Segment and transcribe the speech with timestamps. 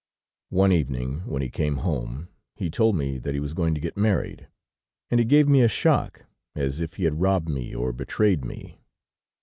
[0.49, 3.95] "One evening when he came home, he told me that he was going to get
[3.95, 4.47] married,
[5.11, 8.81] and it gave me a shock as if he had robbed me or betrayed me.